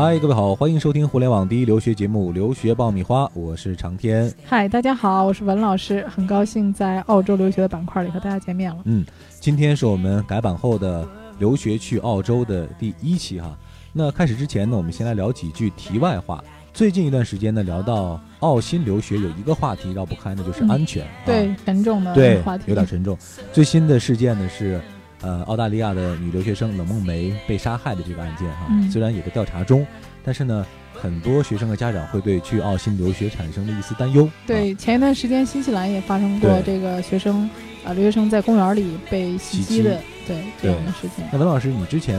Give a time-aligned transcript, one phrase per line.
[0.00, 4.32] 嗨，各位好，欢迎收听互联网第一留学节目《留学爆米花》，我是长天。
[4.46, 8.78] 嗨，大家好，我是文老师，很高兴在澳洲留学的板块里和大家见面了。
[8.86, 9.04] 嗯，
[9.40, 11.06] 今天是我们改版后的
[11.38, 13.54] 留学去澳洲的第一期哈。
[13.92, 16.42] 那开始之前呢，我们先来聊几句题外话。
[16.72, 21.06] 最近一段时间呢，聊到澳新留学，有一个话题绕不开，那就是安全。
[21.26, 23.18] 对，沉重的对话题，有点沉重。
[23.52, 24.80] 最新的事件呢是。
[25.22, 29.86] 呃，澳大利亚的女留学生冷梦梅被杀害的这个案件哈，虽然也在调查中，
[30.24, 34.28] 但是呢，很多学生和家长会对去澳新留学产生了一丝担忧。
[34.46, 37.48] 对，前一段时间新西兰也发生过这个学生
[37.84, 41.24] 啊，留学生在公园里被袭击的，对这样的事情。
[41.30, 42.18] 那文老师，你之前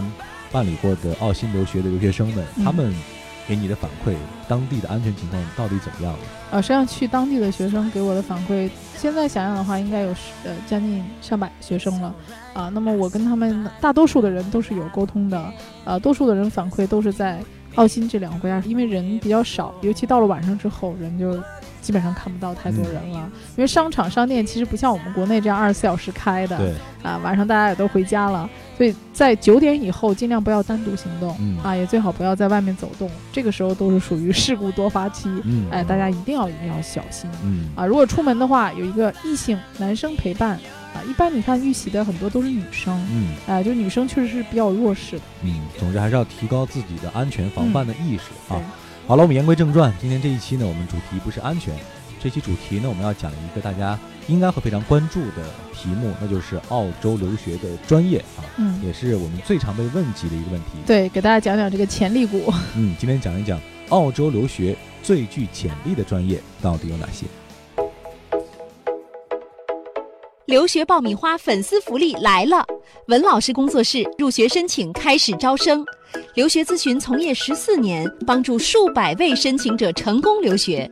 [0.51, 2.93] 办理过的澳新留学的留学生们，他们。
[3.51, 4.15] 给你的反馈，
[4.47, 6.15] 当地的安全情况到底怎么样？
[6.51, 10.15] 啊，实际上去当地的学生给我的反馈，现在想想的话，应该有
[10.45, 12.15] 呃将近上百学生了，
[12.53, 17.43] 啊，那么我跟他们大多数的人都是有沟通的，呃，多数的人反馈都是在
[17.75, 21.37] 澳新这两个国家，因为人比较少，尤其到了晚上之后，人就。
[21.81, 26.57] 基本上看不到太多人了，因为商场、商店其实不像我们国内这样二十四小时开的。
[26.57, 26.73] 对
[27.03, 33.09] 啊，晚上大家也都回家了，所以在九点以后尽量不要单独行动啊，也最好不要在外面走动。
[33.31, 35.27] 这个时候都是属于事故多发期，
[35.71, 37.27] 哎，大家一定要一定要小心。
[37.43, 40.51] 嗯啊，如果出门的话，有一个异性男生陪伴
[40.93, 45.23] 啊，一般你看遇袭的很多都是女生，嗯，哎，就女生确实是比较弱势的。
[45.41, 48.61] 嗯，总之还是要提高自己的安全防范的意识啊。
[49.11, 49.93] 好了，我们言归正传。
[49.99, 51.75] 今天这一期呢，我们主题不是安全，
[52.17, 60.77] 这期主题呢，我们要讲一个大家应该会非常关注的题目，那就是澳洲留学的专业啊，嗯，也是我们最常被问及的一个问题。
[60.87, 62.53] 对，给大家讲讲这个潜力股。
[62.77, 67.25] 嗯，今天讲一讲澳洲留学最具潜力的专业到底有哪些。
[70.45, 72.65] 留学爆米花粉丝福利来了！
[73.07, 75.85] 文老师工作室入学申请开始招生，
[76.33, 80.89] 留学咨询从业十四年，帮助数百位申请者成功留学。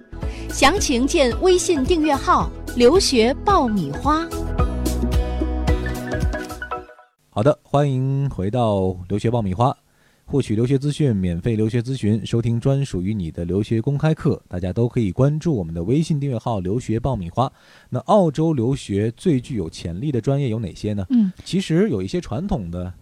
[0.49, 4.27] 详情见微信订阅号“留学爆米花”。
[7.31, 9.73] 好的，欢迎回到留学爆米花。
[10.25, 17.51] 获取留学资讯，免费留学咨询，收听专属于你的留学公开课，大家都可以关注我们的微信订阅号“留学爆米花”。
[17.89, 21.05] 那澳洲留学最具有潜力的专业有哪些呢？
[21.09, 22.93] 嗯，其实有一些传统的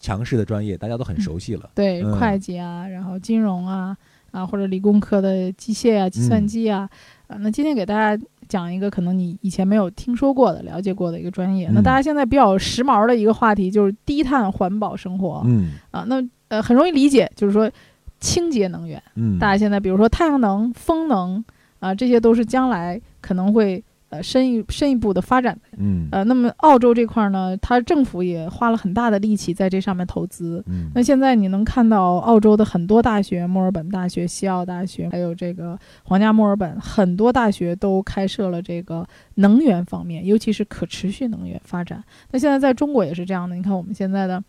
[0.00, 1.70] 强势的专业，大家都很熟悉了。
[1.74, 3.96] 对，会计啊，然后金融啊，
[4.32, 6.88] 啊或者理工科的机械啊、计算机啊，
[7.28, 11.70] 啊，那今天给大家讲一个可能你以前没有听说过的、了解过的一个专业。
[11.72, 15.42] 那大家现在比较时髦的一个话题就是低碳环保生活。
[15.44, 16.20] 嗯，啊，那。
[16.50, 17.70] 呃，很容易理解，就是说，
[18.18, 19.00] 清洁能源。
[19.14, 21.44] 嗯，大家现在比如说太阳能、风能
[21.78, 25.78] 啊，这些都是将来可能会呃深一深一步的发展的。
[25.78, 30.62] 嗯，呃，那么澳洲这块呢，它政府也花了很大的力气在这上面投资。
[30.66, 39.06] 嗯，那现在你能看到澳洲的很多大学，墨尔本大学、西澳大学，还有这个皇家墨尔本，很多大学都开设了这个
[39.36, 42.04] 能源方面，尤其是可持续能源发展。
[42.30, 44.42] 那现在在中国也是这样的，你看我们现在的。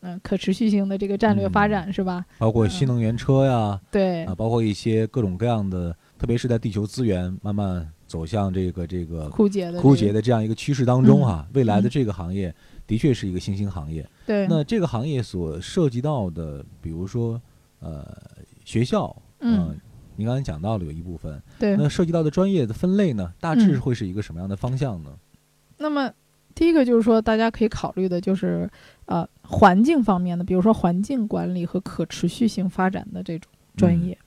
[0.00, 2.24] 嗯，可持续性的这个战略发展是吧？
[2.38, 12.54] 包括新能源车呀，对啊，包括一些各种各样的，特别是在地球资源慢慢走向这个这个枯竭的枯竭的这样一个趋势当中哈，未来的这个行业
[12.86, 14.08] 的确是一个新兴行业。
[14.26, 17.40] 对，那这个行业所涉及到的，比如说
[17.80, 18.06] 呃
[18.64, 19.78] 学校，嗯，
[20.16, 25.10] 您刚才讲到了有一部分，对，那涉及到的专业的分类呢，大致会是一个什么样的方向呢？
[25.78, 26.12] 那么。
[26.54, 28.68] 第一个就是说，大家可以考虑的就是，
[29.04, 34.18] 呃，环境方面的，比如说环境管理和可持续性发展的这种专业，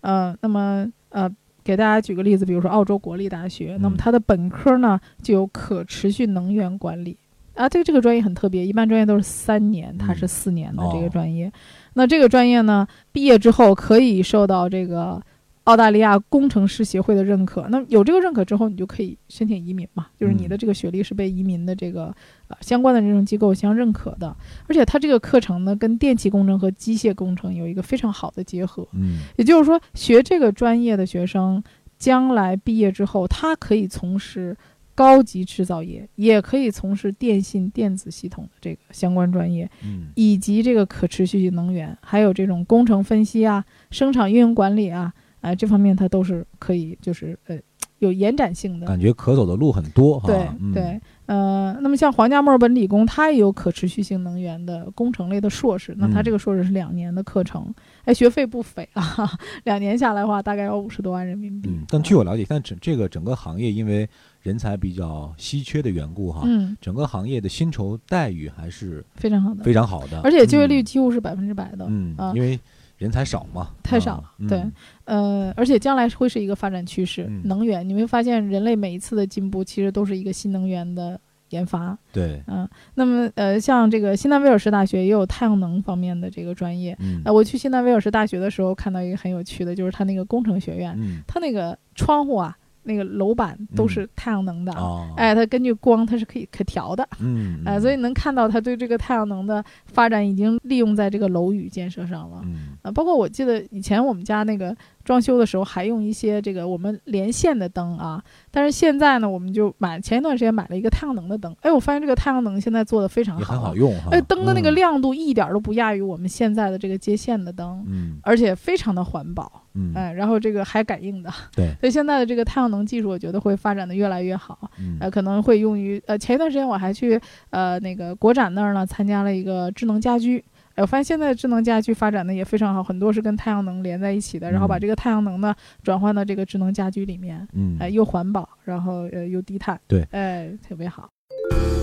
[0.00, 1.30] 呃，那么呃，
[1.62, 7.16] 给大家举个例子，比如说澳洲国立大学，那么它的本科呢就有可持续能源管理，
[7.54, 11.52] 啊，这个这个专业很特别，一般专业都是三年，它是四年的这个专业，
[11.94, 15.22] 那这个专业呢，毕业之后可以受到这个。
[15.64, 20.08] 澳大利亚工程师协会的认可，那有这个认可之后，你就可以申请移民嘛？
[20.18, 22.06] 就是你的这个学历是被移民的这个
[22.48, 24.36] 呃相关的认证机构相认可的，
[24.66, 28.84] 而且它这个课程呢，跟电气工程和机械工程有一个非常好的结合。
[28.92, 31.62] 嗯，也就是说，学这个专业的学生
[31.96, 34.56] 将来毕业之后，他可以从事
[34.96, 45.12] 高级制造业，也可以从事电信电子系统的这个相关专业，嗯，以及这个可持续性能源，还有这种工程分析啊、生产运营管理啊。
[45.42, 47.58] 哎，这方面它都是可以，就是呃，
[47.98, 50.26] 有延展性的，感觉可走的路很多哈。
[50.26, 57.72] 对对，呃，那么像皇家墨尔本理工，它也有可持续性能源的工程类的硕士，那它这个硕士是两年的课程，
[58.04, 59.04] 哎，学费不菲啊，
[59.64, 61.68] 两年下来的话大概要五十多万人民币。
[61.70, 64.08] 嗯但据我了解，但整这个整个行业因为
[64.40, 72.58] 人才比较稀缺的缘故哈，嗯，整个行业的薪酬待遇还是非常好的，非常好的，而且就业率几乎是百分之百的，嗯，因为。
[73.02, 74.64] 人才少嘛，太少啊了对
[75.06, 77.26] 呃，而且将来会是一个发展趋势。
[77.28, 81.20] 嗯能源，你会发现人类每一次的进步，其实都是一个新能源的
[81.50, 81.98] 研发。
[82.12, 86.96] 对，嗯、那么呃，像这个新南威尔士大学也有太阳能方面的这个专业。
[87.00, 94.72] 嗯呃，我去新南威尔士大学的时候，看到一个很有趣的，就是它那个工程学院，嗯它那个窗户啊，那个楼板都是太阳能的。
[94.72, 102.40] 哦，哎，它根据光，它是可以可调的，嗯，哎、所以能看到它对这个太阳能的发展已经利用在这个楼宇建设上了。
[102.44, 102.76] 嗯。
[102.82, 118.18] 啊，包括我记得以前我们家那个装修的时候，还用一些这个我们连线的灯啊，但是现在呢，我们就买前一段时间买了一个太阳能的灯，哎，我发现这个太阳能现在做的非常好，很好用哈，哎，灯的那个嗯，亮度一点儿都不亚于我们现在的这个接线的灯，嗯。
[118.22, 124.68] 而且非常的环保，嗯，哎，然后这个还感应的，对，所以现在的这个太阳能技术，我觉得会发展的越来越好。
[124.80, 127.20] 嗯呃，可能会用于呃，前一段时间我还去
[127.50, 130.42] 呃那个国展那儿呢参加了一个智能家居。
[130.74, 141.08] 哎，我发现现在的智能家居发展的也非常好，很多是跟太阳能连在一起的，然后把嗯这个太阳能呢转换到这个智能家居里面，嗯，哎，又环保，然后呃又低碳，对哎，特别好。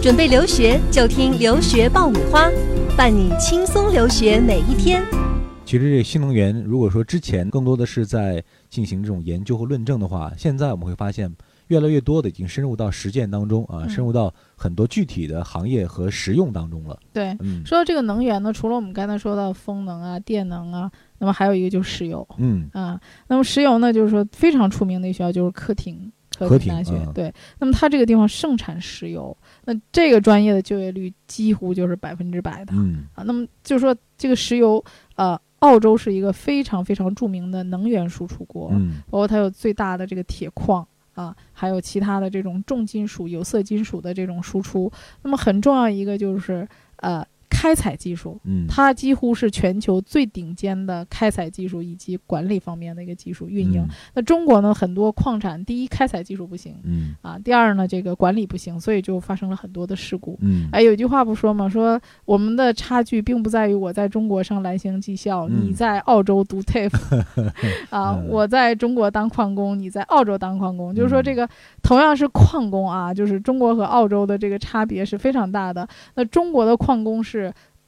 [0.01, 2.49] 准备留学就听留学爆米花，
[2.97, 5.28] 伴你轻松留学每一天。
[5.69, 11.31] 其实这个新能源，如果说之前更多的是在进行这种研究和论证的话，现在我们会发现
[11.67, 16.99] 越来越多的已经深入到实践当中啊，嗯深入到很多具体的行业和实用当中了。
[17.13, 22.99] 对，嗯说到这个能源呢，除了我们刚才说到风能啊、电能啊，那么还有一个就是石油嗯啊。
[23.27, 26.11] 那么石油呢，就是说非常出名的一学校就是科廷。
[26.37, 29.35] 和科廷廷大学、嗯对，那么它这个地方盛产石油，
[29.65, 33.23] 那这个专业的就业率几乎就是百分之百的、嗯啊。
[33.23, 34.81] 那么就是说，这个石油，
[35.15, 44.91] 呃，澳洲是一个非常非常著名的能源输出国，嗯包括它有最大的这个铁矿啊，还有其他的这种重金属、有色金属的这种输出。
[45.21, 46.67] 那么很重要一个就是
[46.97, 53.83] 呃开采技术，嗯，它几乎是全球最顶尖的开采技术以及管理方面的一个技术运营。
[54.13, 60.37] 那中国呢，很多矿产，第一开采技术不行嗯啊，第二呢这个管理不行，所以就发生了很多的事故。
[60.41, 61.67] 嗯哎，有句话不说嘛？
[61.67, 67.23] 说我们的差距并不在于我在中国上蓝星技校，嗯你在澳洲读 TAFE，
[67.89, 71.49] 啊，嗯我在中国当矿工，你在澳洲当矿工，就是说嗯这个
[71.81, 75.87] 同样是矿工啊，就是中国和澳洲的这个差别是非常大的。
[76.15, 77.38] 那中国的矿工是。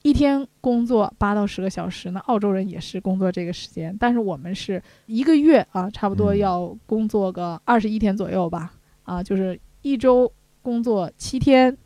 [0.04, 6.38] 一天工作八到十个小时，那澳洲人也是工作这个时间，但是我们是一个月啊，差不多嗯。
[6.40, 10.32] 要工作个二十一天左右吧，啊，就是一周
[10.64, 11.78] 工作七天，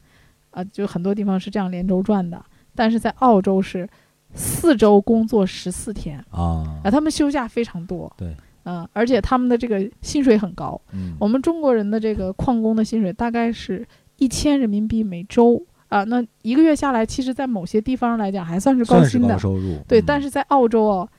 [0.51, 2.41] 啊，就很多地方是这样连轴转的，
[2.73, 3.87] 但是在澳洲是
[4.33, 8.33] 四周工作十四天啊啊，他们休假非常多，对，
[8.63, 11.15] 嗯、而且他们的这个薪水很高，嗯。
[11.19, 13.85] 我们中国人的这个矿工的薪水大概是
[14.17, 21.09] 一千人民币每周啊，那一个月下来，其实在某些地方来讲还算是高薪的，高收入，对，嗯但是在澳洲哦，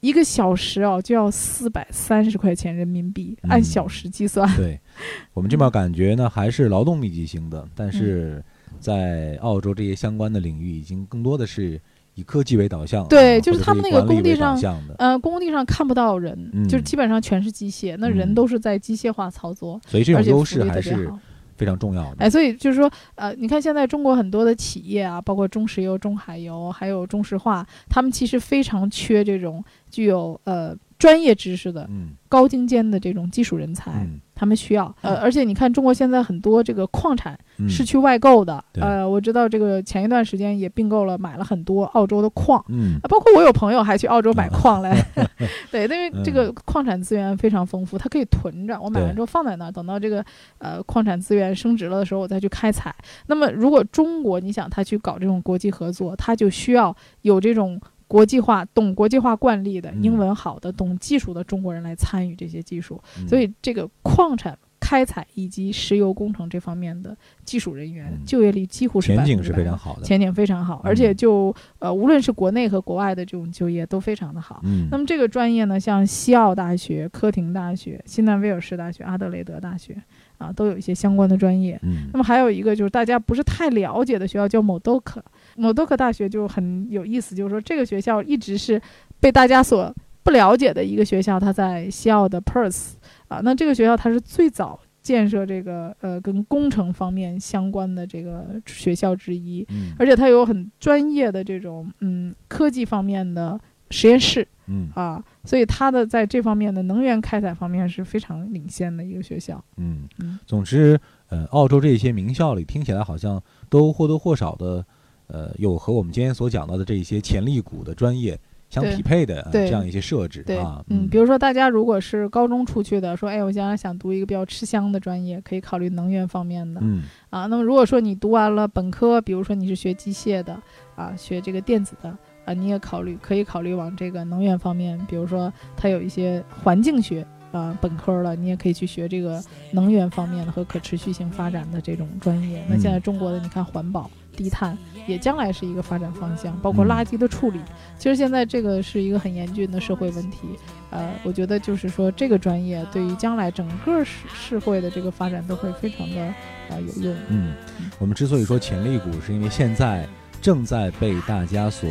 [0.00, 4.48] 一个小时哦就要四百三十块钱人民币，按嗯小时计算。
[4.56, 4.78] 对
[5.32, 8.44] 我们这边感觉呢还是劳动密集型的，但嗯是
[8.78, 11.80] 在澳洲这些相关的领域，已经更多的是
[12.14, 21.18] 以科技为导向，对就是他们那个工地上嗯，呃，工地上看不到人，嗯就是基本上全是机械，那人嗯都是在机械化操作，所以这种优势还是好。
[21.60, 22.24] 非常重要的。
[22.24, 32.10] 哎，所以就是说，呃，你看现在中国很多的企业啊，包括中石油、中海油，还有中石化，他们其实非常缺这种具有呃专业知识的嗯。
[32.28, 34.20] 高精尖的这种技术人才，嗯。
[34.36, 34.94] 他们需要。
[35.02, 38.82] 呃，而且你看中国现在很多这个矿产嗯，是去外购的，对。
[38.82, 42.64] 呃，我知道这个前一段时间也并购了，买了很多澳洲的矿。
[42.68, 42.94] 嗯。
[43.02, 44.96] 啊，包括我有朋友还去澳洲买矿来，
[45.72, 50.24] 对，因为这嗯个矿产资源非常丰富，它可以囤着，我买完之后放在那儿，等到这个
[50.58, 52.94] 呃矿产资源升值了的时候，我再去开采。
[53.26, 57.78] 那么如果中国你想他去搞这种国际合作，他就需要有这种
[58.10, 64.58] 国际化、懂国际化惯例的、嗯英文好的、懂技术的中国人来参与这些技术，嗯所以这个矿产。
[64.90, 70.02] 开采以及石油工程这方面的技术人员、嗯就业率几乎是前景是非常好的。
[70.02, 74.60] 前景非常好，而嗯且就呃，无论是国内和国外的这种就业都非常的好。
[74.64, 79.96] 嗯，那么这个专业呢，像西澳大学、科廷大学、新南威尔士大学、阿德雷德大学
[80.38, 81.78] 啊，都有一些相关的专业。
[81.84, 88.82] 嗯那么还有一个就是大家不是太了解的学校叫某多克，某多克大学就很有意思，就是说这个学校一直是
[89.20, 89.94] 被大家所
[90.24, 92.92] 不了解的一个学校，它在西澳的 Perth
[93.30, 103.58] 啊，那这个学校它是最早建设这个呃跟工程方面相关的这个学校之一，嗯而且它有很专业的这种嗯科技方面的
[103.90, 109.64] 实验室嗯啊，所以它的在这方面的能源开采方面是非常领先的一个学校。
[109.76, 114.84] 嗯嗯，总之，呃，澳洲这些名校里听起来好像都或多或少的，
[115.28, 118.38] 呃，有和我们今天所讲到的这些潜力股的专业
[118.70, 127.46] 相匹配的这样一些设置对啊。，嗯，比如说大家如果是高中出去的，说，哎，我将来想读一个比较吃香的专业，可以考虑能源方面的嗯啊。
[127.46, 130.56] 那么如果说你读完了本科，比如说你是学机械的
[130.94, 137.26] 啊，学这个电子的啊，你也考虑可以考虑往这个能源方面，比如说它有一些环境学。
[137.52, 142.64] 啊，本科了，你也可以去学这个能源方面的和可持续性发展的这种专业。
[142.68, 144.08] 那现在中国的，你看环保、
[144.40, 147.60] 低碳，也将来是一个发展方向，包括嗯垃圾的处理。
[147.98, 150.48] 其实现在这个是一个很严峻的社会问题。
[150.88, 157.14] 呃，我觉得就是说，这个专业对于将来整个社社会的这个发展都会非常的啊、有用。
[157.28, 157.54] 嗯，
[157.98, 160.08] 我们之所以说潜力股，是因为现在
[160.40, 161.90] 正在被大家所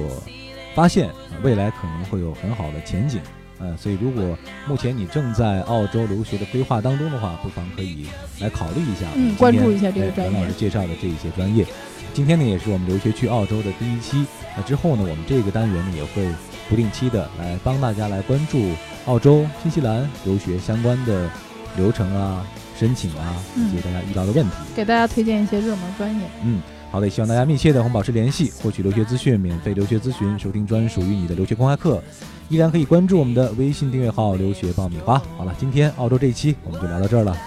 [0.74, 3.22] 发现，啊未来可能会有很好的前景。
[3.60, 4.38] 呃，所以如果
[4.68, 8.08] 目前你正在澳洲留学的规划当中的话，不妨可以
[8.40, 9.06] 来考虑一下。
[9.16, 11.66] 嗯关注一下这个哎专业袁老师介绍的这一些专业。
[12.14, 14.26] 今天呢，也是我们留学去澳洲的第一期。
[14.58, 16.28] 那之后呢，我们这个单元呢，也会
[16.70, 18.72] 不定期的来帮大家来关注
[19.06, 21.30] 澳洲、新西兰留学相关的
[21.78, 22.46] 流程啊、
[22.78, 24.56] 申请啊，以及嗯大家遇到的问题。
[24.76, 26.22] 给大家推荐一些热门专业。
[26.44, 26.62] 嗯，
[26.92, 32.02] 好的，也希望大家密切的和我们保持联系，获取留学资讯、免费留学咨询、收听专属于你的留学公开课，
[32.50, 35.22] 依然可以关注我们的微信订阅号“留学爆米花”。
[35.38, 37.38] 好了，今天澳洲这一期我们就聊到这儿了，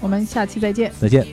[0.00, 0.90] 我们下期再见。
[0.98, 1.26] 再见。